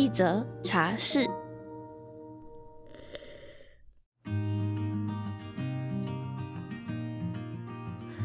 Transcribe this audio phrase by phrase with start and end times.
[0.00, 1.28] 一则茶室。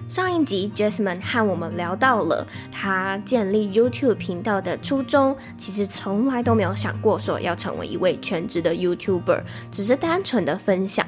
[0.07, 11.05] 上一集，Jasmine 和我们聊到了他建立 YouTube 频道的初衷，其实从来都没有想过说要成为一位全职的 YouTuber，只是单纯的分享，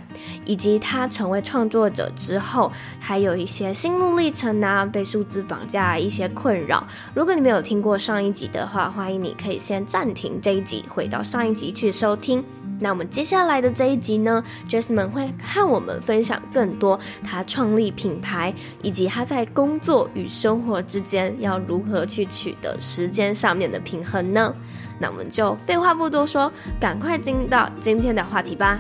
[0.48, 6.88] 以及他成为创作者之后，还有一些心路历程啊，被数字绑架一些困扰。
[7.14, 12.44] 如果你没有听过上一集的话，欢迎你可以先暂停这一集，回到上一集去收听。
[12.80, 24.54] 那我们接下来的这一集呢，Jasmine 会和我们分享更多他创立品牌，以及他在工作与生活之间要如何去取得时间上面的平衡呢？
[25.00, 28.80] 那我们就废话不多说，赶快进入到今天的话题吧。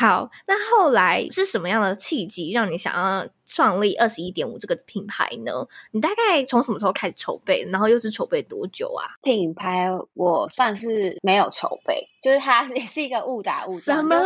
[0.00, 5.52] 好，那后来是什么样的契机让你想要创立二十一点五这个品牌呢？
[5.92, 9.04] 你大概从什么时候开始筹备，然后又是筹备多久啊？
[9.20, 13.98] 品牌我算是没有筹备，就是它也 是一个误打误撞。
[13.98, 14.16] 什么？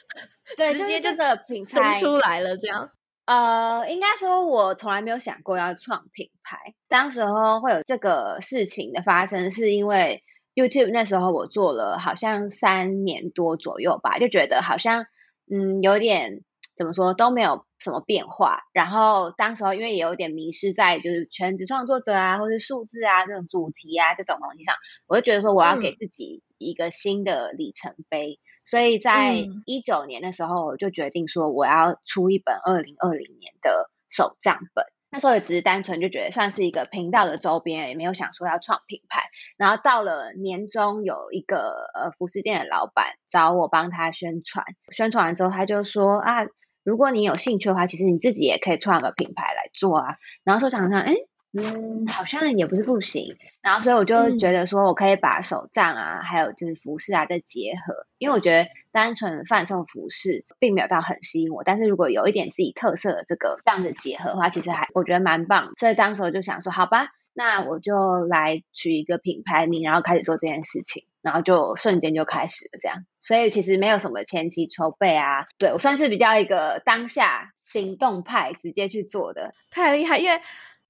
[0.56, 2.88] 对，直接就是品牌生出来了，这样。
[3.26, 6.56] 呃，应该说，我从来没有想过要创品牌。
[6.88, 10.22] 当时候会有这个事情的发生，是因为
[10.54, 15.04] YouTube 那时候我做了好像三年多左右吧，就觉得好像。
[15.50, 16.42] 嗯，有点
[16.76, 18.60] 怎么说都没有什么变化。
[18.72, 24.74] 然后当时候因为也有点迷失在就是全职创作者啊，或是数字啊这种主题啊这种东西上，
[25.06, 28.38] 我就觉得说我要给自己一个新的里程碑。
[28.40, 34.84] 嗯、所以在一九年的时候，我就决定说我要出一本二零二零年的手账本。
[35.10, 39.22] 那时候也只是单纯就觉得算是一个频道的周边，也没有想说要创品牌。
[39.56, 46.46] 然后到了年终，有一个呃服饰店的老板找我帮他宣传，宣传完之后他就说啊，
[46.84, 50.16] 如果你有兴趣的话，其实你自己也可以创个品牌来做啊。
[50.44, 51.14] 然后说想想，哎。
[51.52, 80.42] 嗯，好像也不是不行，然后所以我就觉得说，我可以把手账啊，嗯、还有就是服饰啊再结合，因为我觉得单纯贩售服饰并没有到很吸引我，但是如果有一点自己特色的这个这样子结合的话，其实还我觉得蛮棒，所以当时我就想说，好吧，那我就来取一个品牌名，然后开始做这件事情，然后就瞬间就开始了这样，所以其实没有什么前期筹备啊，对，我算是比较一个当下行动派，直接去做的，太厉害，因为。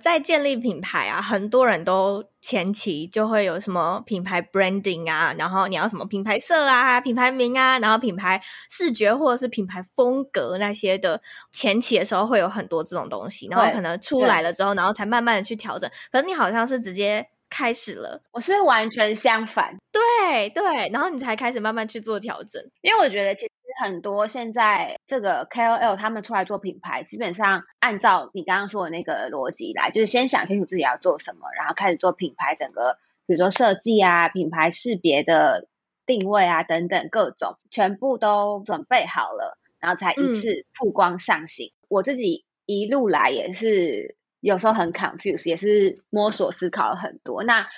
[0.02, 11.20] 在建立品牌啊，很多人都前期就会有什么品牌 branding 啊，然后你要什么品牌色啊、品牌名啊，然后品牌视觉或者是品牌风格那些的，
[11.50, 15.90] 前期的时候会有很多这种东西，然后可能出来了之后，然后才慢慢的去调整。
[16.12, 23.50] 可是你好像是直接开始了，我是完全相反，对对，然后你才开始慢慢去做调整，因为我觉得其实。
[23.80, 35.68] 很多现在这个 KOL 他们出来做品牌，基本上按照你刚刚说的那个逻辑来，就是先想清楚自己要做什么，然后开始做品牌整个，比如说设计啊、品牌识别的
[36.06, 41.68] 定位啊等等各种，全部都准备好了，然后才一次曝光上行。
[41.68, 47.44] 嗯、我自己一路来也是有时候很 confused，也是摸索思考了很多。
[47.44, 47.68] 那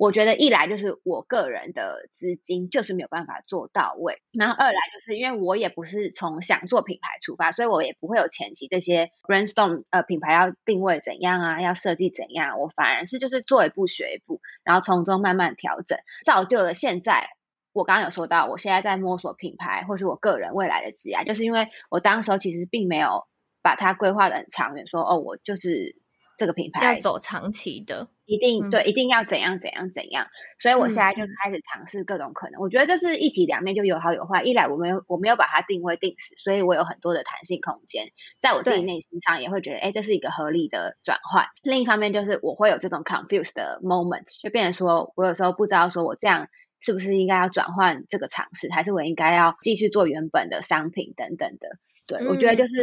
[0.00, 17.28] 我觉得一来就是我个人的资金就是没有办法做到位，然后二来就是因为我也不是从想做品牌出发，所以我也不会有前期这些 brainstorm，呃，品牌要定位怎样啊，要设计怎样，我反而是就是做一步学一步，然后从中慢慢调整，造就了现在
[17.74, 23.26] 我刚刚有说到，我现在在摸索品牌或是我个人未来的职业，就是因为我当时候其实并没有
[23.60, 25.99] 把它规划得很长远，说哦，我就是。
[26.40, 30.28] 这个品牌要走长期的，一定、嗯、对，一定要怎样怎样怎样。
[30.58, 32.58] 所以我现在就开始尝试各种可能。
[32.58, 34.42] 嗯、我觉得这是一体两面，就有好有坏。
[34.42, 38.06] 一来我没有我没有把它定位定死，所以我有很多的弹性空间，
[38.40, 41.44] 在我自己内心上也会觉得，哎，这是一个合理的转换。
[41.62, 46.48] 另一方面就是我会有这种 confused 的 moment，就变成说我有时候不知道说我这样
[46.80, 51.68] 是不是应该要转换这个尝试，还是我应该要继续做原本的商品等等的。
[52.10, 52.74] 对，嗯、我觉得就是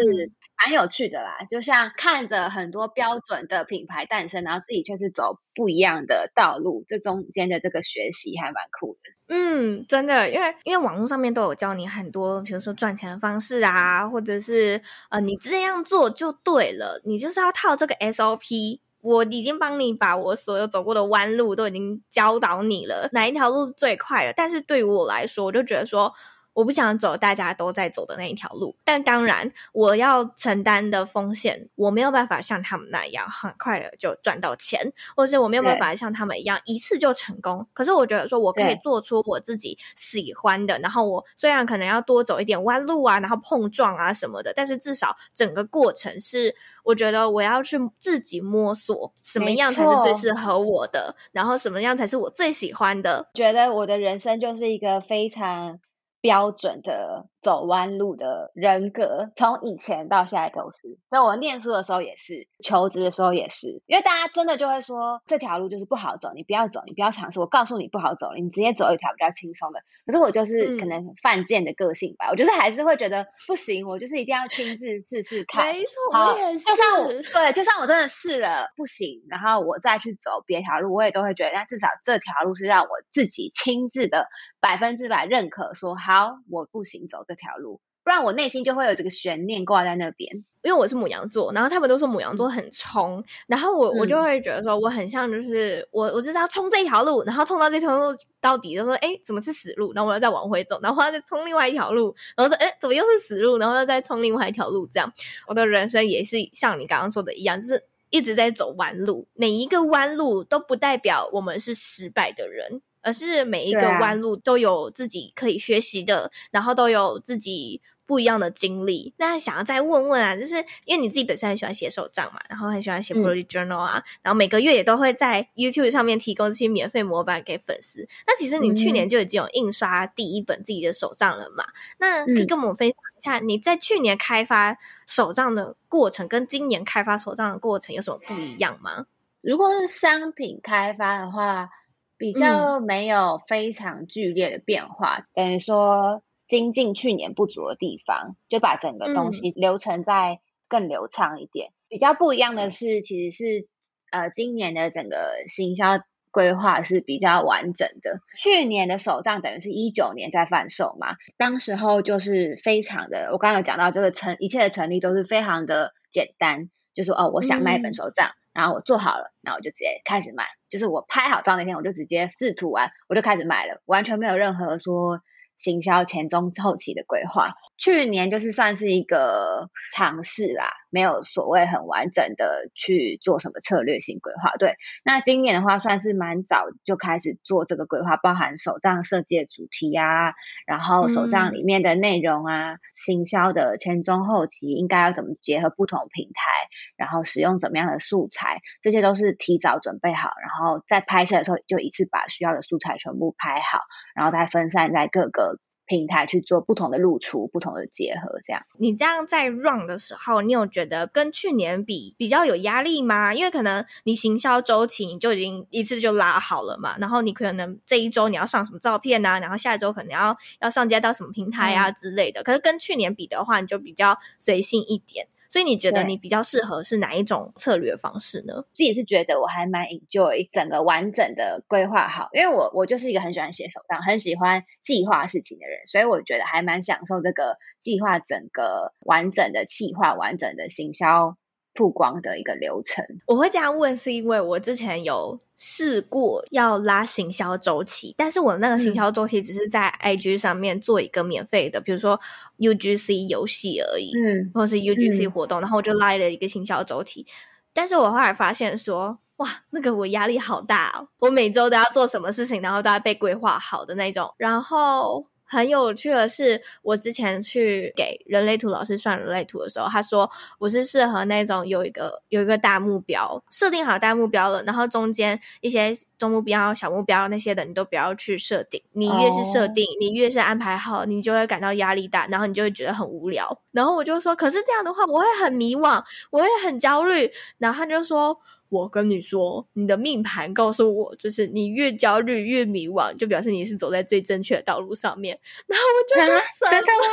[0.64, 9.36] 蛮有趣的啦，就像看着很多标准的品牌诞生，然后自己却是走不一样的道路，这中间的这个学习还蛮酷的。
[9.36, 18.80] 嗯，真的，因为因为网络上面都有教你很多，比如说赚钱的方式啊，或者是呃，你这样做就对了，你就是要套这个 SOP。
[19.02, 24.34] 我已经帮你把我所有走过的弯路都已经教导你了，哪一条路是最快的？
[24.36, 26.14] 但是对于我来说，我就觉得说。
[26.58, 37.68] 我不想走大家都在走的那一条路，但当然我要承担的风险，我没有办法像他们那样很快的就赚到钱，或是我没有办法像他们一样一次就成功。
[37.74, 53.30] 可是我觉得说我可以做出我自己喜欢的，然后我虽然可能要多走一点弯路啊，然后碰撞啊什么的，但是至少整个过程是我觉得我要去自己摸索什么样才是最适合我的，然后什么样才是我最喜欢的。
[53.36, 55.80] 觉得我的人生就是一个非常。
[56.28, 60.98] 标准的走弯路的人格，从以前到现在都是。
[61.10, 63.82] 所以我念书的时候也是，求职的时候也是。
[63.86, 67.40] 因为大家真的就会说，这条路就是不好走，你不要走，你不要尝试。
[67.40, 69.82] 我告诉你不好走了，你直接走一条比较轻松的。
[70.06, 75.66] 可是我就是可能犯贱的个性吧，嗯、我就是还是会觉得不行，我就是一定要亲自试试看。
[75.66, 76.66] 没错，我也是。
[76.66, 84.28] 就算我对，就算我真的试了不行，然后我再去走别条路，我也都会觉得，那至少这条路是让我自己亲自的
[84.60, 87.82] 百分之百认可说，说好，我不行走这条路。
[88.04, 105.14] 不然我内心就会有这个悬念挂在那边，因为我是母羊座，然后他们都说母羊座很冲，然后我、嗯、我就会觉得说我很像，就是我我就是要冲这一条路，然后冲到这条路到底，就说哎怎么是死路，然后我要再往回走，然后再冲另外一条路，然后说哎怎么又是死路，然后又再冲另外一条路，这样
[105.46, 112.82] 我的人生也是像你刚刚说的一样，就是一直在走弯路，每一个弯路都不代表我们是失败的人。
[113.08, 119.14] 而是每一个弯路都有自己可以学习的，啊、然后都有自己不一样的经历。
[119.16, 128.06] 那想要再问问啊，就是因为你自己本身很喜欢写手账嘛，然后很喜欢写 bullet journal 啊，嗯、然后每个月也都会在 YouTube 上面提供这些免费模板给粉丝。
[128.28, 131.64] 那其实你去年就已经有印刷第一本自己的手账了嘛？
[132.00, 134.78] 嗯、那可以跟我们分享一下你在去年开发
[135.08, 139.06] 手账的过程，跟今年开发手账的过程有什么不一样吗？
[139.40, 141.70] 如果是商品开发的话。
[142.18, 151.70] 比较没有非常剧烈的变化，嗯、等于说精进去年不足的地方，就把整个东西流程再更流畅一点。
[151.70, 153.68] 嗯、比较不一样的是，其实是
[154.12, 156.00] 呃今年的整个行销
[156.32, 158.20] 规划是比较完整的。
[158.36, 168.30] 去年的手账等于是一九年在贩售嘛，当时候就是非常的，我刚刚有讲到这个成一切的成立都是非常的简单，就说哦，我想卖一本手账。
[168.30, 170.48] 嗯然后我做好了，然后我就直接开始卖。
[170.68, 175.22] 就是我拍好照那天，我就直接制图完，我就开始卖了，完全没有任何说
[175.58, 177.54] 行销前中后期的规划。
[177.78, 180.72] 去年就是算是一个尝试啦。
[180.90, 184.78] 没有所谓很完整的去做什么策略性规划，对。
[185.04, 190.34] 那今年的话算是蛮早就开始做这个规划，包含手账设计的主题啊，
[190.66, 196.50] 然后手账里面的内容啊，嗯、行销的前中后期应该要怎么结合不同平台，
[196.96, 203.82] 然后使用怎么样的素材，这些都是提早准备好，然后在拍摄的时候就一次把需要的素材全部拍好，
[204.16, 205.47] 然后再分散在各个。
[205.88, 208.62] 平台去做不同的露出，不同的结合，这样。
[208.78, 213.34] 你这样在 run 的时候，你有觉得跟去年比比较有压力吗？
[213.34, 222.42] 因为可能你行销周期你就已经一次就拉好了嘛，然后你可能这一周你要上什么照片啊，然后下一周可能要要上架到什么平台啊之类的。
[222.42, 225.28] 嗯、可是跟去年比的话，你就比较随性一点。
[225.50, 228.66] 所以你觉得你比较适合是哪一种策略方式呢？
[228.72, 241.38] 自己是觉得我还蛮 enjoy 整个完整的规划好，因为我我就是一个很喜欢写手账、很喜欢计划事情的人，所以我觉得还蛮享受这个计划整个完整的计划、完整的行销。
[241.78, 252.20] 曝光的一个流程，我会这样问，是因为我之前有试过要拉行销周期，但是我那个行销周期只是在 IG 上面做一个免费的，嗯、比如说
[252.58, 257.24] UGC 游戏而已，嗯，或者是 UGC 活动，嗯、然后我就拉了一个行销周期，
[257.72, 265.28] 但是我后来发现说，哇，那个我压力好大哦，我每周都要做什么事情，然后都要被规划好的那种，然后。
[265.48, 278.82] 很有趣的是，我之前去给人类图老师算人类图的时候，他说我是适合那种有一个有一个大目标，设定好大目标了，然后中间一些中目标、小目标那些的，你都不要去设定。
[278.92, 283.60] 你越是设定，你越是安排好，你就会感到压力大，然后你就会觉得很无聊。
[283.72, 287.32] 然后我就说，可是这样的话，我会很迷惘，我会很焦虑。
[287.58, 288.38] 然后他就说。
[288.70, 295.40] 我跟你说，你的命盘告诉我，就是你越焦虑越迷惘，就表示你是走在最正确的道路上面。
[295.68, 297.06] 然后我就说，真的吗？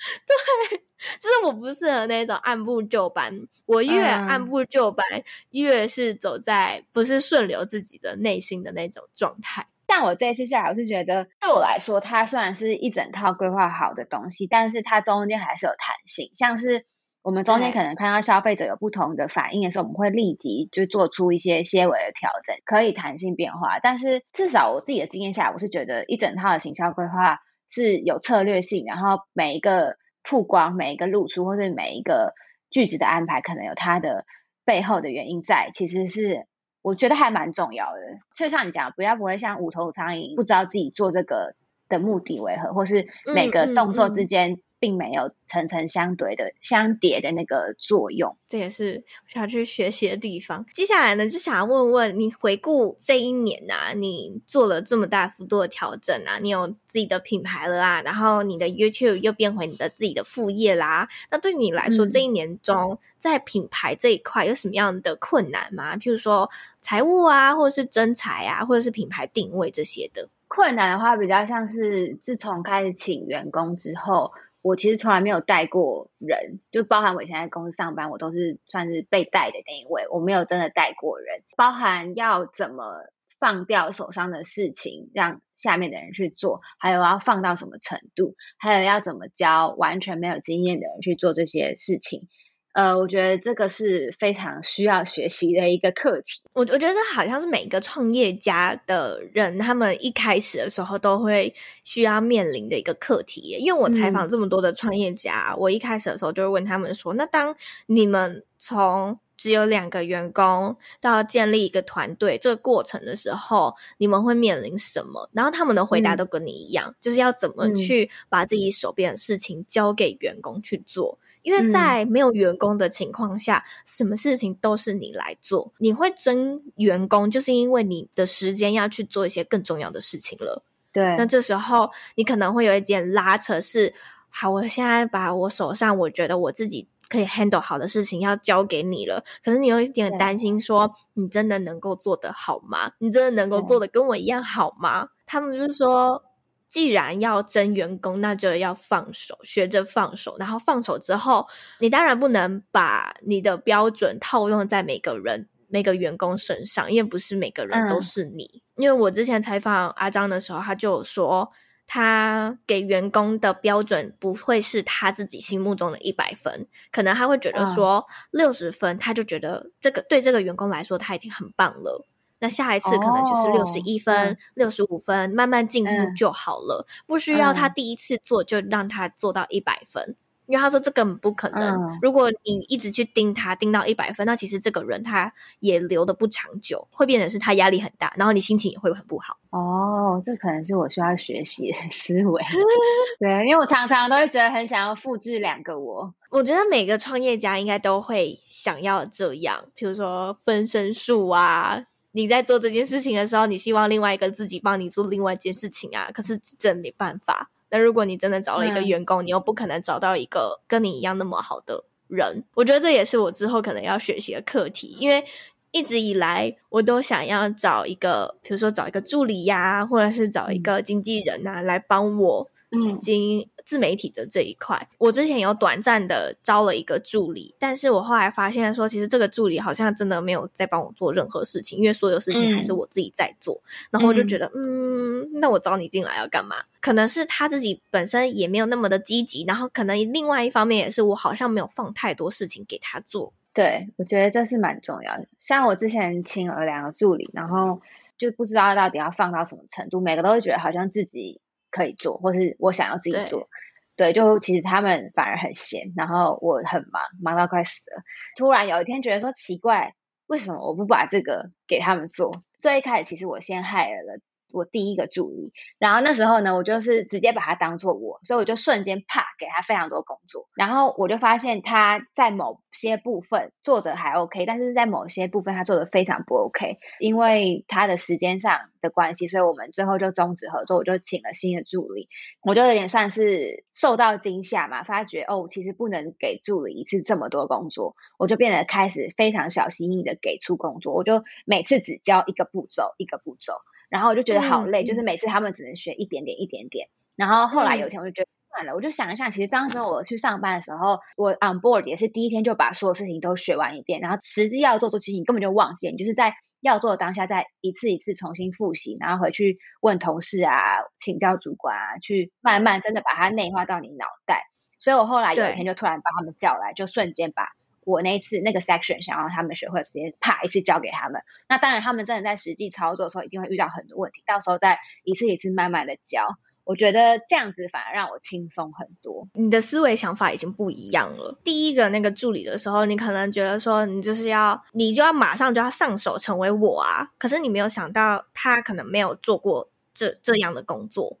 [0.70, 0.78] 对，
[1.18, 3.46] 就是我不适合那种按部就班。
[3.66, 9.66] 我越按部就班，嗯、越是走在不是顺流自己的内心的那种状态。
[9.86, 16.30] 像我这一次下来，我是觉得对我来说，它虽然是一整套规划好的东西，但是它中间还是有弹性。
[16.34, 16.86] 像是
[17.22, 23.78] 我们中间可能看到消费者有不同的反应的时候，我们会立即就做出一些些微的调整，可以弹性变化。
[23.78, 32.32] 但是至少我自己的经验下来，我是觉得一整套的行销规划是有策略性，然后每一个曝光、每一个露出，或是每一个
[32.70, 34.24] 句子的安排，可能有它的
[34.64, 36.46] 背后的原因在，其实是
[36.80, 38.00] 我觉得还蛮重要的。
[38.34, 41.54] 就像你讲，不要不会像无头苍蝇，不知道自己做这个
[41.90, 44.56] 的目的为何，或是每个动作之间。
[44.80, 50.64] 并没有层层相对的相叠的那个作用，这也是我想要去学习的地方。
[50.72, 61.06] 接下来呢，就想要问问你，回顾这一年呐、啊，你做了这么大幅度的调整啊，你有自己的品牌了啊，然后你的 YouTube 又变回你的自己的副业啦。
[61.30, 65.94] 那对你来说，嗯、这一年中在品牌这一块有什么样的困难吗？
[65.96, 66.48] 譬如说
[66.80, 74.32] 财务啊，或者是征财啊，或者是品牌定位这些的困难的话，比较像是自从开始请员工之后。
[74.62, 81.42] 我其实从来没有带过人，就包含我以前在公司上班，我都是算是被带的那一位，我没有真的带过人。
[81.56, 83.04] 包含要怎么
[83.38, 92.28] 放掉手上的事情，让下面的人去做，还有要放到什么程度，还有要怎么教完全没有经验的人去做这些事情。
[92.72, 96.40] 呃，我觉得这个是非常需要学习的一个课题。
[96.52, 103.56] 我我觉得这好像是每个创业家的人，他们一开始的时候都会需要面临的一个课题。
[103.58, 121.18] 因为我采访这么多的创业家，嗯、我一开始的时候就会问他们说：“那当你们从只有两个员工到建立一个团队这个过程的时候，你们会面临什么？”然后他们的回答都跟你一样，嗯、就是要怎么去把自己手边的事情交给员工去做。
[121.42, 125.72] 因为在没有员工的情况下，嗯、什么事情都是你来做。
[125.78, 130.62] 你会争员工，就是因为你的时间要去做一些更重要的事情了。
[130.92, 133.94] 对，那这时候你可能会有一点拉扯是，是
[134.28, 142.92] 好，我现在把我手上我觉得我自己可以 handle 好的事情要交给你了，可是你有一点担心说，说你真的能够做得好吗？
[142.98, 145.08] 你真的能够做得跟我一样好吗？
[145.26, 146.22] 他们就是说。
[146.70, 150.36] 既然要争员工，那就要放手，学着放手。
[150.38, 151.46] 然后放手之后，
[151.80, 158.62] 你当然不能把你的标准套用在每个人、每个员工身上，因为不是每个人都是你。
[158.76, 161.50] 嗯、因为我之前采访阿张的时候，他就说，
[161.88, 172.06] 他给员工的标准不会是他自己心目中的一百分，可能他会觉得说六十分，他就觉得这个对这个员工来说他已经很棒了。
[172.40, 180.16] 那下一次可能就是六十一分、六十五分，慢慢进步就好了，嗯、不需要他第一次做就让他做到一百分，嗯、
[180.46, 181.76] 因为他说这根本不可能。
[181.76, 189.36] 嗯、如果你一直去盯他，盯到一百分，那其实这个人他也留的不长久，会变成是他压力很大，然后你心情也会很不好。
[189.50, 192.42] 哦，这可能是我需要学习的思维。
[193.20, 196.14] 对，因为我常常都会觉得很想要复制两个我。
[196.30, 201.84] 我觉得每个创业家应该都会想要这样，比如说分身术啊。
[202.12, 207.50] 你在做这件事情的时候，你希望另外一个自己帮你做另外一件事情啊，可是真没办法。
[207.70, 212.42] 那如果你真的找了一个员工，嗯、你又不可能找到一个跟你一样那么好的人。
[212.54, 215.24] 我觉得这也是我之后可能要学习的课题，因为
[215.70, 223.48] 一直以来我都想要找一个，比如说找一个助理呀、啊，或者是找一个经纪人啊，来帮我嗯经。
[223.70, 233.54] 自媒体的这一块，我之前有短暂的招了一个助理，但是我后来发现说，其实这个助理好像真的没有在帮我做任何事情，因为所有事情还是我自己在做。
[233.54, 236.56] 嗯、然后我就觉得，嗯，那我招你进来要干嘛？
[236.80, 243.32] 可能是他自己本身也没有那么的积极，然后可能另外一方面也是我好像没有放太多事情给他做。
[243.54, 245.28] 对，我觉得这是蛮重要的。
[245.38, 247.80] 像我之前请了两个助理，然后
[248.18, 251.40] 就不知道到底要放到什么程度，每个都会觉得好像自己。
[251.70, 253.48] 可以做，或是我想要自己做，
[253.96, 258.02] 对，就其实他们反而很闲，然后我很忙，忙到快死了。
[258.36, 259.94] 突然有一天觉得说奇怪，
[260.26, 262.44] 为什么我不把这个给他们做？
[262.58, 264.20] 最一开始其实我先 hire 了。
[264.52, 282.08] 我第一个助理，然后那时候呢，我就是直接把他当做我，所以我就瞬间啪给他非常多工作，然后我就发现他在某些部分做的还 OK，但是在某些部分他做的非常不 OK，因为他的时间上的关系，所以我们最后就终止合作，我就请了新的助理，
[282.42, 293.54] 我就有点算是受到惊吓嘛，发觉哦，其实不能给助理一次这么多工作，我就变得开始非常小心翼翼的给出工作，我就每次只教一个步骤，一个步骤。
[293.90, 296.88] 然后我就觉得好累，嗯、就是每次他们只能学一点点一点点。
[297.16, 314.44] 然后后来有一天我就觉得算了，我就想一下，其实当时我去上班的时候，我 on board 也是第一天就把所有事情都学完一遍，然后实际要做做，其实你根本就忘记，你就是在要做的当下再一次一次重新复习，然后回去问同事啊，请教主管啊，去慢慢真的把它内化到你脑袋。
[314.78, 317.50] 所以我后来有一天就突然把他们叫来，就瞬间把
[317.84, 321.22] 我那一次那个 section 想要他们学会，直接啪一次教给他们。
[321.48, 326.36] 那当然，他们真的在实际操作的时候，一定会遇到很多问题，到时候再一次一次慢慢的教。
[326.64, 329.26] 我觉得这样子反而让我轻松很多。
[329.32, 331.36] 你的思维想法已经不一样了。
[331.42, 337.10] 第一个那个助理的时候，你可能觉得说你就是要，你就要马上就要上手成为我啊。
[337.18, 341.18] 可是你没有想到他可能没有做过这这样的工作。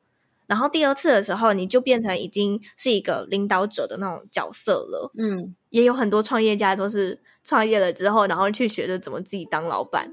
[0.50, 5.08] 然后第二次的时候，你就变成已经是一个领导者的那种角色了。
[5.16, 10.10] 嗯，也有很多创业家都是创业了之后，然后去学着怎么自己当老板。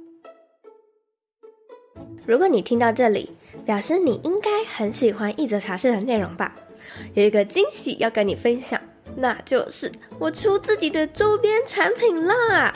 [2.27, 3.32] 如果你听到这里，
[3.65, 6.56] 表示你应该很喜欢一则茶室的内容吧？
[7.15, 8.79] 有一个惊喜要跟你分享，
[9.15, 12.72] 那就是我出自己的周边产品啦！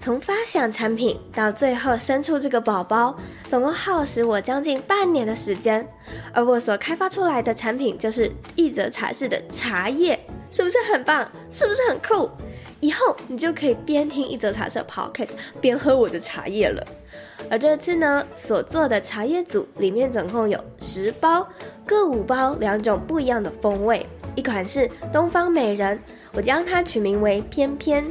[0.00, 3.16] 从发想产品到最后生出这个宝宝，
[3.48, 5.86] 总共耗时我将近半年的时间。
[6.32, 10.18] 而我所开发出来的产品就是一则茶室的茶叶，
[10.50, 11.28] 是不是很棒？
[11.50, 12.30] 是不是很酷？
[12.80, 16.86] 以后你就可以边听一则茶室 Podcast 边喝我的茶叶了。
[17.50, 21.46] 而这次呢，所做的茶叶组里面总共有十包，
[21.84, 24.06] 各五包两种不一样的风味。
[24.34, 25.98] 一款是东方美人，
[26.32, 28.04] 我将它取名为翩翩，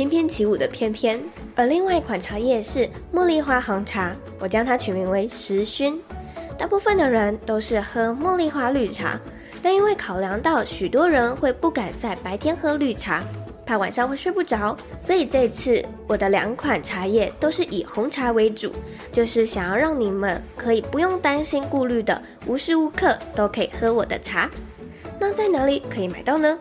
[0.00, 1.20] 翩翩起舞的翩翩。
[1.54, 6.00] 而另外一款茶叶是茉莉花红茶，我将它取名为时熏。
[6.56, 9.20] 大部分的人都是喝茉莉花绿茶，
[9.62, 13.22] 但因为考量到许多人会不敢在白天喝绿茶。
[13.66, 18.72] 怕晚上会睡不着，所以这次我的两款茶叶都是以红茶为主，
[19.12, 24.50] 就是想要让你们可以不用担心顾虑的，无时无刻都可以喝我的茶。
[25.18, 26.58] 那在哪里可以买到呢？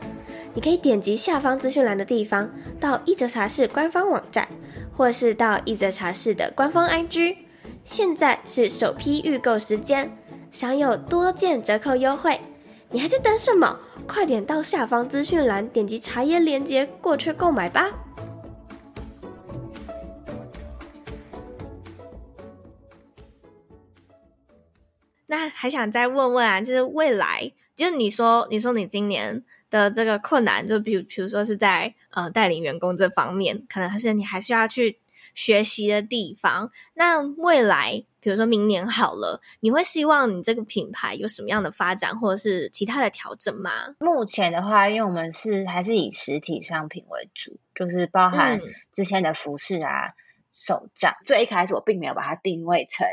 [0.60, 2.52] 你可以点击下方资讯栏的地方，
[2.82, 4.46] 到一泽茶室官方网站，
[4.94, 7.38] 或是到一泽茶室的官方 IG。
[7.86, 10.12] 现在是首批预购时间，
[10.52, 12.42] 享有多件折扣优惠。
[12.90, 13.80] 你还在等什么？
[14.06, 17.90] 快点到下方资讯栏点击茶叶链接过去购买吧。
[25.28, 35.00] 那还想再问问啊，就是未来，就是你说，你说你今年的这个困难，就比如，比如说是在呃带领员工这方面，可能还是你还需要去
[35.34, 36.72] 学习的地方。
[36.94, 38.04] 那未来。
[38.22, 43.72] 比如说明年好了，你会希望你这个品牌有什么样的发展，或者是其他的调整吗？
[44.00, 48.60] 目前的话，因为我们是还是以实体商品为主，就是包含
[48.92, 50.16] 之前的服饰啊、
[50.52, 51.16] 手账。
[51.26, 53.08] 最一开始我并没有把它定位成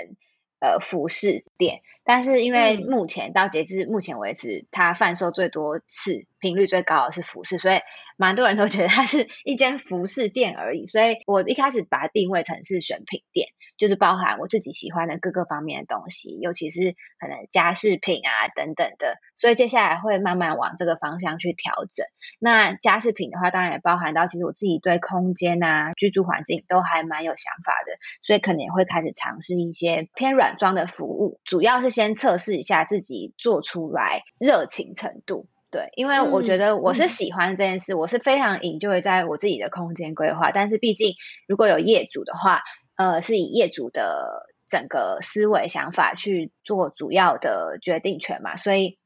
[0.59, 6.27] 呃服饰店，但是因为目前到截至目前为止，它贩售最多次。
[6.39, 7.81] 频率最高的是服饰，所以
[8.19, 10.87] 蛮多人都觉得它是一间服饰店而已。
[10.87, 19.17] 所以我一开始把它定位成是选品店，就是包含我自己喜欢的各个方面的东西，尤其是可能家饰品啊等等的。
[19.39, 22.07] 所以接下来会慢慢往这个方向去调整。
[22.39, 35.47] 那家饰品的话，当然也包含到其实我自己对空间啊、居住环境都还蛮有想法的，所以可能也会开始尝试一些偏软装的服务，主要是先测试一下自己做出来热情程度。
[35.71, 40.53] 对，因为我觉得我是喜欢这件事，嗯、我是非常 enjoy 在我自己的空间规划。
[40.53, 41.15] 但是毕竟
[41.49, 42.61] 如果有业主的话，
[42.97, 48.99] 呃，是以业主的整个思维想法去做主要的决定权嘛，所以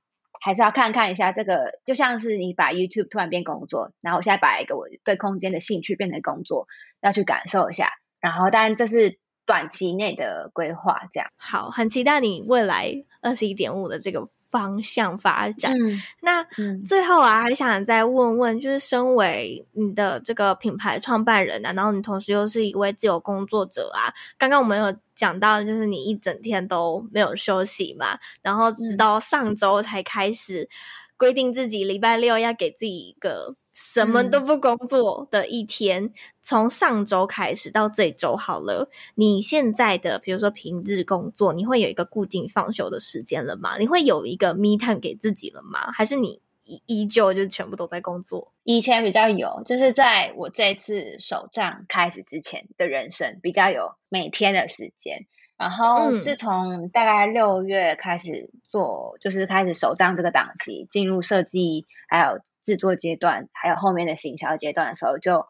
[0.42, 6.66] 还是要看看一下这个，就像是你把 YouTube 突然变工作，然后我现在把一个我对空间的兴趣变成工作，
[7.00, 7.92] 要去感受一下。
[8.20, 9.18] 然后，当然这是
[9.50, 11.28] 短期内的规划，这样。
[11.36, 14.28] 好，很期待你未来二十一点五的这个。
[14.50, 15.72] 方向发展。
[15.78, 16.44] 嗯、那
[16.84, 24.12] 最后啊，还想再问问，就是身为你的这个品牌创办人啊，然后你同时又是一位自由工作者啊。
[24.36, 30.68] 刚刚我们有讲到，就是你一整天都没有休息嘛，然后直到上周才开始
[31.16, 33.54] 规定自己礼拜六要给自己一个。
[33.82, 36.12] 什么都不工作的一天，嗯、
[36.42, 38.90] 从上周开始到这周好了。
[39.14, 43.78] 你现在的，比如说平日工作，你会有一个固定放休的时间了吗？
[43.78, 45.90] 你会有一个 me time 给自己了吗？
[45.92, 48.52] 还是你依依旧就是全部都在工作？
[48.64, 55.26] 以前比较有，就是在我这次手账开始之前的人生比较有每天的时间。
[55.56, 62.40] 然后自从大概六月开始做，嗯、就是开始手账这个档期，进入设计还有。
[62.70, 65.46] 制作阶段，还有后面的行销阶段的时候，就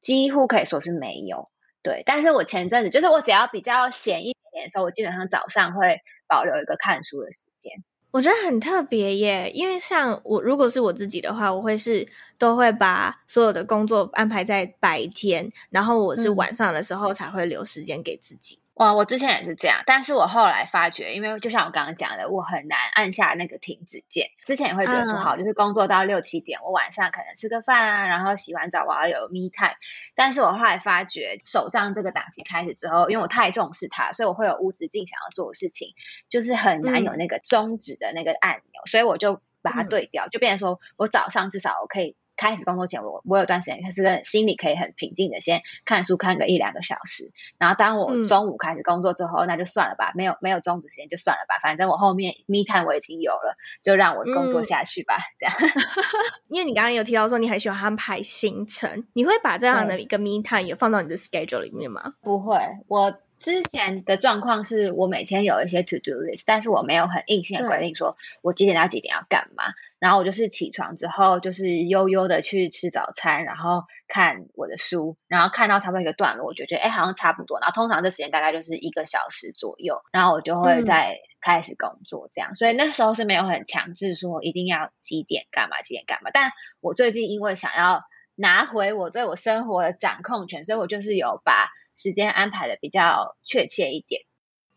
[0.00, 1.50] 几乎可以说是没有。
[1.82, 7.84] 对，但是我前阵子就是我只要比较闲一点点的时候，我基本上早上会保留一个看书的时间。
[8.12, 18.58] 我觉得很特别耶，因为像我如果是我自己的话，我会是都会把所有的工作安排在白天，然后我是晚上的时候才会留时间给自己。
[18.76, 24.28] 哇，我之前也是这样，但是我后来发觉，因为就像我刚刚讲的，我很难按下那个停止键。
[24.44, 29.76] 之前也会觉得说，好，就是工作到六七点，我晚上可能吃个饭啊，然后洗完澡我要有 me time。
[30.14, 35.94] 但是我后来发觉，手账这个档期开始之后，因为我太重视它，所以我会有无止境想要做的事情，
[36.28, 42.14] 就是很难有那个终止的那个按钮，嗯、所以我就把它对掉，就变成说我早上至少我可以。
[42.36, 55.72] 开始工作前，我我有段时间，可是个心里可以很平静的先看书看个一两个小时，然后当我中午开始工作之后，嗯、那就算了吧，没有没有终止时间就算了吧，反正我后面 me time 我已经有了，就让我工作下去吧，嗯、这样。
[56.48, 62.14] 因为你刚刚有提到说你很喜欢安排行程，你会把这样的一个 me time 也放到你的 schedule 里面吗？
[62.22, 63.18] 不会，我。
[63.38, 69.64] 之前的状况是我每天有一些 to do list，但是我没有很硬性的规定说我几点到几点要干嘛。
[69.98, 77.58] 然后我就是起床之后，就是悠悠的去吃早餐，然后看我的书，然后看到差不多一个段落，我就觉得哎好像差不多。
[77.60, 82.52] 然后通常这时间大概就是一个小时左右，然后我就会再开始工作这样。
[82.52, 86.30] 嗯、所以那时候是没有很强制说一定要几点干嘛几点干嘛。
[86.32, 88.02] 但我最近因为想要
[88.34, 91.68] 拿回我对我生活的掌控权，所以我就是有把。
[91.96, 94.22] 时间安排的比较确切一点。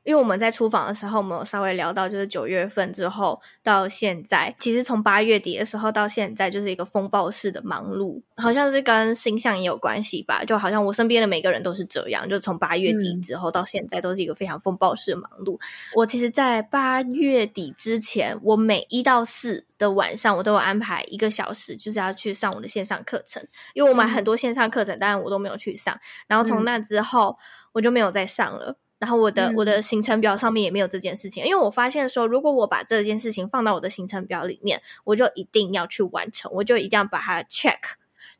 [0.09, 10.43] 因为我们在出访的时候，我们有稍微聊到，就是九月份之后到现在，其实从八月底的时候到现在，就是一个风暴式的忙碌，好像是跟星象也有关系吧？
[10.43, 15.57] 就好像我身边的每个人都是这样，就从八月底之后到现在，都是一个非常风暴式的忙碌。
[15.57, 15.59] 嗯、
[15.97, 23.45] 我其实，在八月底之前，我每一到四的晚上，我都有安排一个小时，就是要去上我的线上课程，
[23.75, 25.95] 因为我买很多线上课程，当然我都没有去上。
[26.25, 27.37] 然后从那之后，
[27.73, 28.75] 我就没有再上了。
[28.99, 37.79] 然后我的、嗯、我的行程表上面也没有这件事情，因为我发现说，如果我把这件事情放到我的行程表里面，我就一定要去完成，我就一定要把它 check。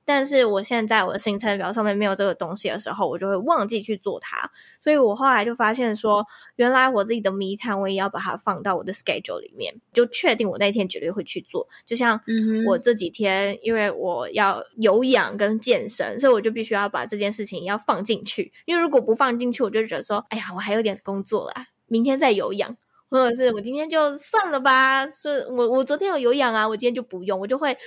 [0.06, 4.39] 但是我现在我的行程表上面没有这个东西的时候，我就会忘记去做它。
[4.80, 11.68] 所以我后来就发现说，原来我自己的 me time 我也要把它放到我的 schedule 里面，就确定我那天绝对会去做。
[11.86, 12.20] 就像
[12.68, 18.52] 我这几天，因为我要有氧跟健身，所以我就必须要把这件事情要放进去。
[18.66, 22.78] 因为如果不放进去，我就觉得说，哎呀，我还有点工作啦，明天再有氧，
[23.10, 25.10] 或者是我今天就算了吧。
[25.10, 27.78] 是我我昨天有有氧啊，我今天就不用，我就会。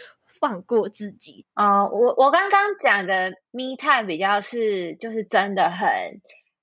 [0.40, 5.86] 放过自己啊！Uh, 我我刚刚讲的 me time 比较是就是真的很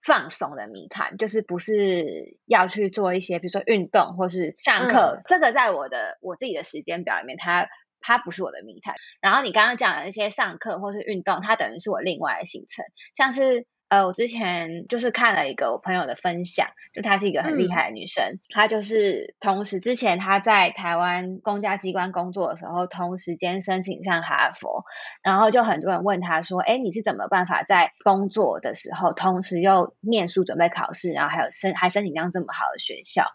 [0.01, 7.67] 放松的密探就是不是要去做一些比如说运动或是上课，嗯、这个在我的我自己的时间表里面，它
[7.99, 8.95] 它不是我的密探。
[9.21, 12.85] 然后你刚刚讲的那些上课或是运动，它等于是我另外的行程，
[13.15, 13.65] 像是。
[13.89, 24.86] 呃，我之前就是看了一个我朋友的分享，就她是一个很厉害的女生，嗯、她就是同时之前她在台湾公家机关工作的时候，同时间申请上哈佛，
[25.23, 33.25] 然后就很多人问她说，哎，你是怎么办法在工作的时候，同时又念书准备考试，然后还有申还申请上这么好的学校？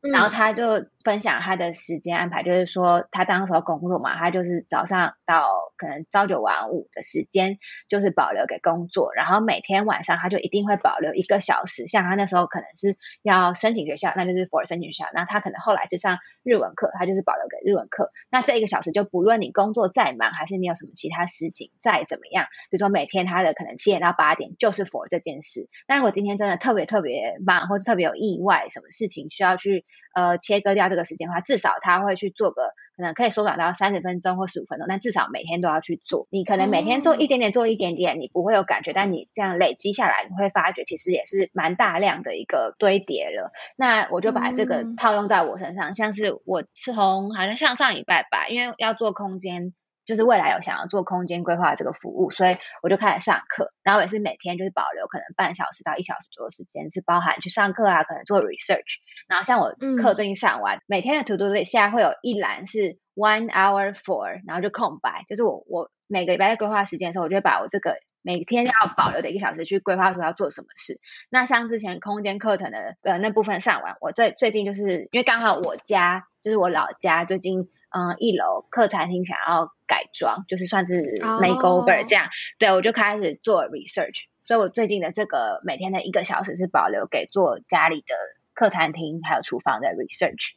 [0.00, 7.56] 然后她就分享他的时间安排，就是说他当时候工作嘛，他就是早上到可能朝九晚五的时间，
[7.88, 29.86] 就是保留给工作，然后每天晚上他就一定会保留一个小时，像他那时候可能是要申请学校，那就是 for 申请学校，那他可能后来是上日文课，他就是保留给日文课，那这一个小时就不论你工作再忙，还是你有什么其他事情再怎么样，比如说每天他的可能七点到八点就是 for 这件事，那如果今天真的特别特别忙，或者特别有意外，什么事情需要去。
[30.14, 36.26] 呃，切割掉这个时间的话，至少他会去做个，可能可以缩短到三十分钟或十五分钟，但至少每天都要去做。
[36.30, 43.52] 你可能每天做一点点，做一点点，你不会有感觉，但你这样累积下来，你会发觉其实也是蛮大量的一个堆叠了。
[43.76, 49.74] 那我就把这个套用在我身上，像是我从好像上上礼拜吧，因为要做空间。
[50.08, 58.96] 就是未来有想要做空间规划这个服务，所以我就开始上课，然后也是每天就是保留可能半小时到一小时左右时间，是包含去上课啊，可能做 research。
[59.28, 70.98] 然后像我课最近上完，嗯、每天的 to do list 现在会有一栏是 one hour for，然后就空白，就是我我每个礼拜在规划时间的时候，我就会把我这个每天要保留的一个小时去规划说要做什么事。
[71.28, 77.68] 那像之前空间课程的呃那部分上完，我最最近就是因为刚好我家就是我老家最近。
[77.90, 82.24] 嗯，一楼客餐厅想要改装，就是算是 makeover 这样。
[82.24, 82.32] Oh.
[82.58, 88.14] 对，我就开始做 research，所以我最近的这个每天的一个小时是保留给做家里的
[88.52, 90.52] 客餐厅还有厨房的 research。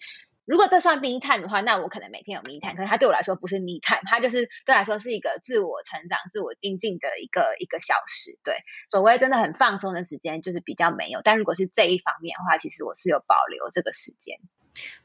[0.45, 8.37] 如果这算 me time 的话，那我可能每天有 me time，可是它对我来说不是 me time，它就是对来说是一个自我成长、自我精进的一个一个小时。
[8.43, 8.57] 对，
[8.89, 11.21] 所谓真的很放松的时间就是比较没有。
[11.23, 14.37] 但如果是这一方面的话，其实我是有保留这个时间。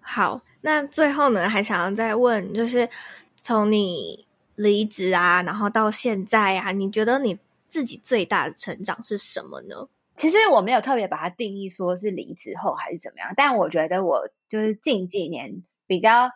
[0.00, 2.88] 好，那最后呢，还想要再问，就是
[3.36, 9.88] 从你离职啊，然后到现在啊，你觉得你自己最大的成长是什么呢？
[10.16, 16.30] 其实我没有特别把它定义说是离职后还是怎么样，但我觉得我就是近几年比较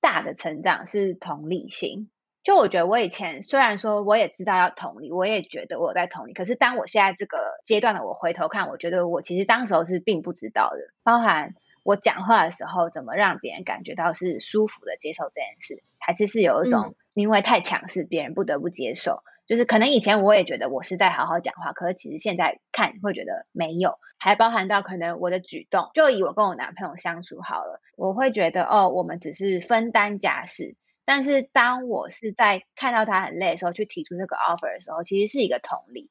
[0.00, 2.10] 大的成长是同理心。
[2.42, 11.54] 就我觉得我以前虽然说我也知道要同理，我也觉得我在同理，可是当我现在这个阶段的我回头看，我觉得我其实当时候是并不知道的，包含。
[11.82, 19.22] 我讲话的时候，怎么让别人感觉到是舒服的接受这件事，还是是有一种因为太强势，别人不得不接受。
[19.22, 23.98] 嗯、就是可能以前我也觉得我是在好好讲话，可是其实现在看会觉得没有。
[24.18, 30.74] 还包含到可能我的举动，就以我跟我男朋友相处好了，我会觉得哦，我们只是分担家事。
[31.04, 36.10] 但是当我是在看到他很累的时候，去提出这个 offer 的时候，其实是一个同理。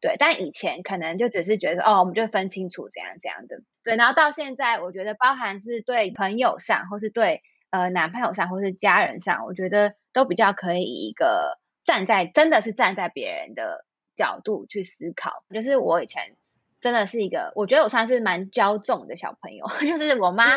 [0.00, 3.62] 对，但以前可能就只是觉得哦，我们就分清楚怎样怎样的。
[3.84, 13.84] 对，然后到现在，我觉得包含是对朋友上，或是对呃男朋友上，或是家人上，我觉得都比较可以一个站在真的是站在别人的
[14.16, 15.44] 角度去思考。
[15.52, 16.36] 就是我以前
[16.80, 20.56] 真的是一个，我觉得我算是蛮骄纵的小朋友， 就是我妈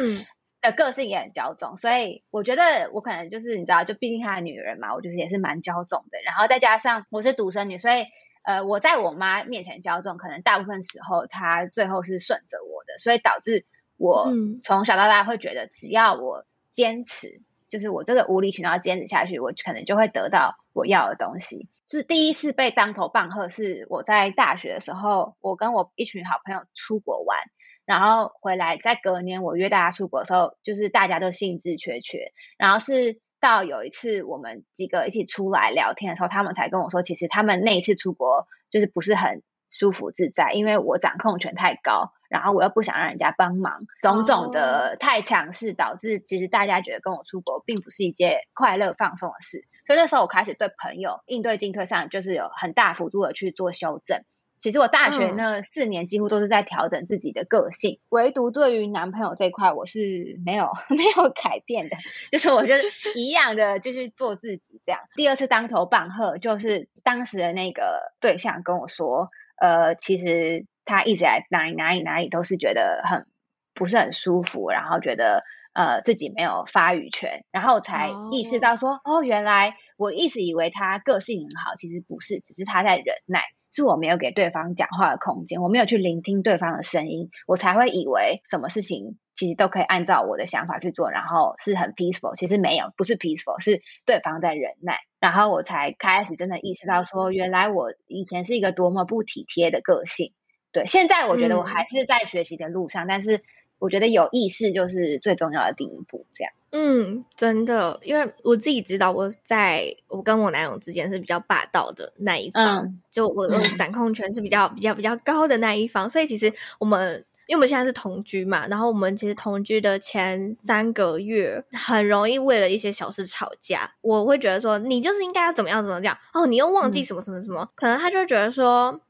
[0.62, 6.20] 的个性也很骄纵，所以我觉得我可能就是你知道，就毕竟她的女人嘛，我就是也是蛮骄纵的。
[6.26, 8.06] 然后再加上我是独生女，所以。
[8.44, 13.66] 呃，我在我妈面前骄纵，可能大部分时候她最后是顺着我的，所以导致
[13.98, 14.32] 我
[14.63, 21.70] 从小到大会觉得，只要我坚持，就是我这个无理取闹坚持下去，我可能就会得到我要的东西。
[21.90, 27.38] 是第一次被当头棒喝，是我在大学的时候，我跟我一群好朋友出国玩，
[27.86, 33.20] 然后回来，在隔年我约大家出国的时候，就是大家都兴致缺缺，然后是。
[33.40, 39.44] 到有一次我们几个一起出来聊天的时候，他们才跟我说，其实他们那一次出国就是不是很
[39.78, 49.66] 舒服自在，因为我掌控权太高，然后我又不想让人家帮忙，种种的太强势，导致其实大家觉得跟我出国并不是一件快乐放松的事。
[49.86, 54.24] 所以那时候我开始对朋友应对进退上就是有很大幅度的去做修正。
[54.60, 61.96] 其实我大学那四年几乎都是在调整自己的个性，嗯、唯独对于男朋友这一块，我是没有 没有改变的，
[62.32, 62.82] 就是我就是
[63.13, 65.02] 一样的就是做自己这样。
[65.16, 73.26] 第二次当头棒喝，就是当时的那个对象跟我说，呃，其实他一直在哪里哪里哪里都是觉得很
[73.74, 75.43] 不是很舒服，然后觉得
[75.74, 83.41] 呃自己没有发语权，然后才意识到说，哦，哦，原来我一直以为他个性很好，其实不是，只是他在忍耐。
[83.70, 92.36] 是我没有给对方讲话的空间，我没有去聆听对方的声音，我才会以为什么事情其实都可以按照我的想法去做，然后是很 peaceful。
[92.36, 100.34] 其实没有，不是 peaceful，是对方在忍耐，然后我才开始真的意识到说，原来我以前是一个多么不体贴的个性。
[100.71, 103.43] 对，现在我觉得我还是在学习的路上，嗯、但是。
[103.80, 106.52] 我觉得有意识就是最重要的第一步，这样。
[106.71, 123.90] 嗯，真的，因为我自己知道，我在我跟我男友之间是比较霸道的那一方，嗯、就我的 掌控权是比较比较比较高的那一方，所以其实我们因为我们现在是同居嘛，然后我们其实同居的前三个月很容易为了一些小事吵架。
[124.02, 129.02] 我会觉得说，你就是应该要怎么样怎么样哦，你又忘记什么什么什么，嗯、可能他就会觉得说。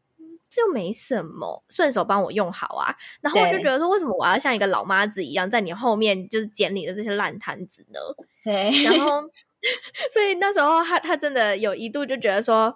[0.49, 2.95] 就没什么，顺手帮我用好啊。
[3.19, 7.99] 然后我就觉得说，为什么我要像一个老妈子一样，在你后面就是捡你的这些烂摊子呢？
[8.45, 8.71] 对。
[8.83, 9.21] 然后，
[10.13, 12.73] 所以那时候他他真的有一度就觉得说，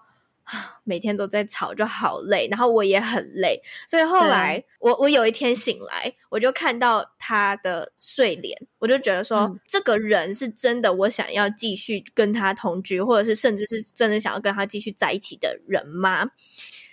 [0.83, 2.47] 每天都在吵，就好累。
[2.49, 3.61] 然后我也很累。
[3.87, 16.31] 所以后来我我有一天醒来，我就看到他的睡脸，我就觉得说，嗯、这个人是真的我想要继续跟他同居，或者是甚至是真的想要跟他继续在一起的人吗？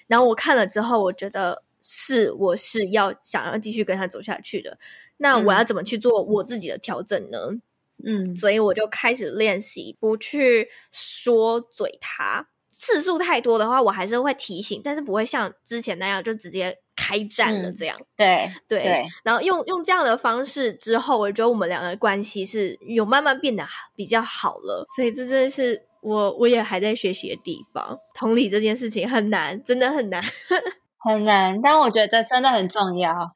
[0.06, 4.78] 然后我看了之后，我觉得是我是要想要继续跟他走下去的。
[5.18, 7.38] 那我要怎么去做我自己的调整呢？
[8.04, 12.46] 嗯，所以我就开始练习不去说嘴他。
[12.78, 17.96] 次数太多的话，我还是会提醒，但是不会像之前那样就直接开战了这样。
[17.98, 18.82] 嗯、对对。
[18.82, 24.86] 对然后用用这样的方式之后，我觉得我们两个的关系是有慢慢变得比较好了。
[24.96, 25.82] 所以这真的是。
[26.00, 30.22] 我我也还在学习的地方，同理这件事情很难，真的很难，
[30.96, 31.60] 很难。
[31.60, 33.32] 但我觉得真的很重要。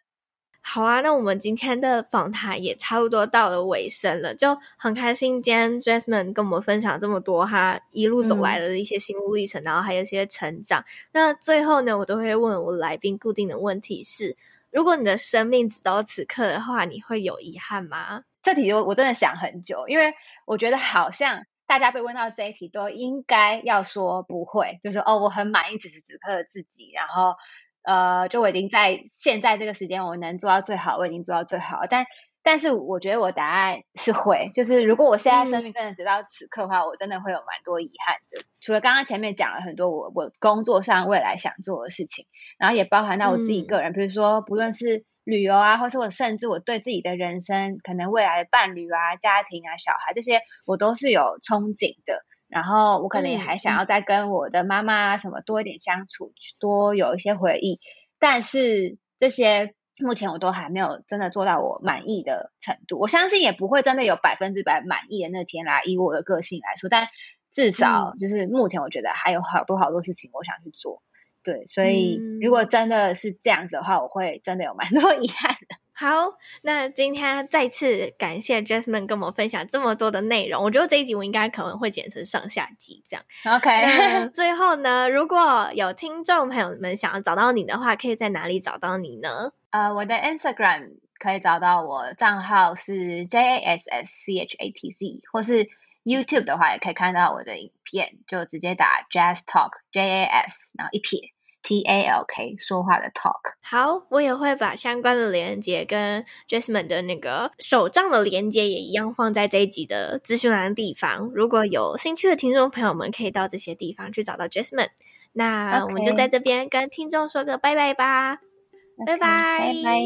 [0.65, 10.83] 好啊，那我们今天的访谈也差不多到了尾声了，就很开心今天 Jasmine 跟我们分享这么多哈，一路走来的一些心路历程，嗯、然后还有一些成长。
[11.13, 14.37] 那最后呢，我都会问我来宾固定的问题是：
[14.71, 18.23] 如果你的生命直到此刻的话，你会有遗憾吗？
[18.43, 20.15] 这题我我真的想很久，因为
[20.47, 27.35] 我觉得好像大家被问到这一题都应该要说不会，就是哦，我很满意此时此刻的自己，然后
[27.83, 32.07] 呃，就我已经在现在这个时间我能做到最好，我已经做到最好，但。
[32.45, 38.43] 但是我觉得我答案是会，就是如果我现在生命真的直到此刻的话，嗯、我真的会有蛮多遗憾的。
[38.59, 42.27] 除了刚刚前面讲了很多我我工作上未来想做的事情，
[42.59, 52.25] 然后也包含到我自己个人，嗯、比如说不论是旅游啊，或是我甚至我对自己的人生，可能未来的伴侣啊、家庭啊、小孩这些，我都是有憧憬的。
[52.53, 57.81] 然后我可能也还想要再跟我的妈妈啊什么多一点相处，多有一些回忆。
[58.19, 59.75] 但是这些。
[59.99, 65.83] 目前我都还没有真的做到我满意的程度，我相信也不会真的有百分之百满意的那天来。
[65.85, 67.09] 以我的个性来说，但
[67.53, 71.03] 至少就是目前我觉得还有好多好多事情我想去做。
[71.45, 75.77] 对，所以如果真的是这样子的话，我会真的有蛮多 遗憾的。
[76.03, 80.65] 好，那今天再次感谢 Jasmine 跟我们分享这么多的内容。
[80.65, 83.25] 我觉得这一集我应该可能会剪成上下集这样。
[83.57, 84.29] OK。
[84.35, 89.53] 最后呢，如果有听众朋友们想要找到你的话，可以在哪里找到你呢？
[89.71, 95.69] 呃，uh, 我的 Instagram 可以找到我账号是 J A S S C H A T Z，或是
[96.03, 101.33] YouTube 的话也可以看到我的影片，就直接打 Jazz Talk J A S，然后一撇。
[101.63, 111.31] T A L K 说话的 talk，好，我也会把相关的连接跟 Jasmine 的那个手账的连接也一样放在这一集的资讯栏的地方。
[111.35, 114.89] 如果有兴趣的听众朋友们，可以到这些地方去找到 Jasmine。
[115.35, 120.01] 那我们就在这边跟听众说个拜拜吧，okay, 拜拜，拜拜。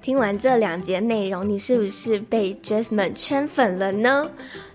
[0.00, 4.30] 听完这两节内容，你是不是被 Jasmine 圈粉了呢？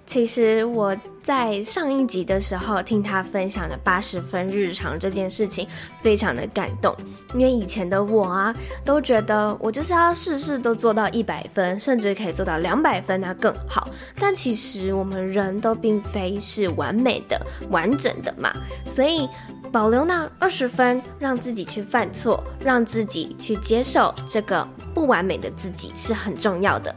[0.06, 5.68] 其实我在上一集的时候听他分享的八十分日常这件事情，
[6.02, 6.96] 非常的感动。
[7.34, 8.54] 因为以前的我啊，
[8.84, 13.90] 都觉得我就是要事事都做到一百分，甚至可以做到两百分那更好。
[14.20, 18.52] 但其实我们人都并非是完美的、完整的嘛，
[18.86, 19.30] 所以
[19.72, 26.94] 保留那二十分，让自己去犯错，让自己去接受这个不完美的自己是很重要的。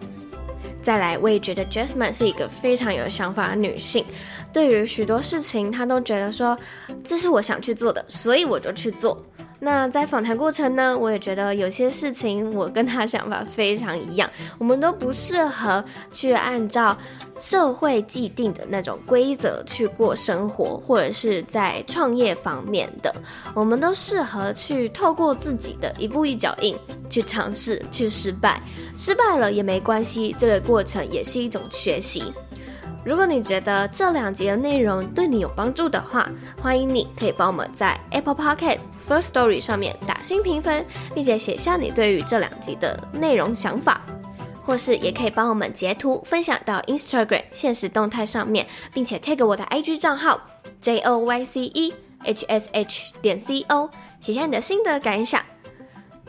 [0.85, 4.05] 再来，我也觉得 Jasmine 是一个非常有想法的女性。
[4.53, 6.57] 对于许多事情，她都觉得说，
[7.03, 9.19] 这是我想去做的，所以我就去做。
[9.65, 16.95] 那在访谈过程呢，我也觉得有些事情我跟他想法非常一样，我们都不适合去按照
[17.39, 23.11] 社会既定的那种规则去过生活，或者是在创业方面的，
[23.55, 26.77] 我们都适合去透过自己的一步一脚印
[27.09, 28.61] 去尝试，去失败，
[28.95, 32.23] 失败了也没关系，这个过程也是一种学习。
[33.05, 36.27] 如果你觉得这两集的内容对你有帮助的话，
[36.61, 44.01] 欢迎你可以帮我们在 Apple Podcast First Story 上面打星评分，并且写下你对于这两集的内容想法，
[44.63, 50.41] 或是也可以帮我们截图分享到 Instagram 现实动态上面，并且 tag 我的 IG 账号
[50.81, 55.43] J O Y C E H S H 点 C O，写下你的心得感想。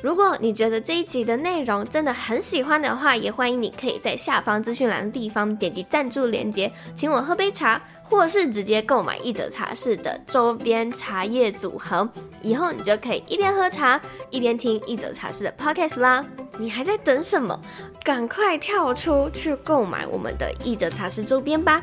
[0.06, 12.08] 如果你觉得这一集的内容真的很喜欢的话，也欢迎你可以在下方资讯栏的地方点击赞助链接，请我喝杯茶，或是直接购买一者茶室的周边茶叶组合，
[12.44, 16.24] 以后你就可以一边喝茶一边听一者茶室的 podcast 啦。
[16.60, 17.60] 你还在等什么？
[18.04, 21.82] 赶快跳出去购买我们的一者茶室周边吧！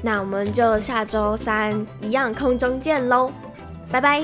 [0.00, 3.32] 那我们就下周三一样空中见喽，
[3.90, 4.22] 拜拜。